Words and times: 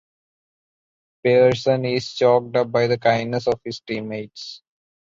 Pearson 1.23 1.85
is 1.85 2.11
choked 2.13 2.55
up 2.57 2.71
by 2.71 2.87
the 2.87 2.97
kindness 2.97 3.45
of 3.45 3.61
his 3.63 3.81
teammates. 3.81 4.63